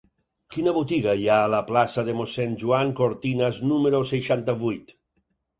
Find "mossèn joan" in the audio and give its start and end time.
2.21-2.95